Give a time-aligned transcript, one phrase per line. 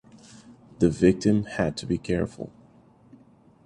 [0.79, 2.51] The victim had to be careful.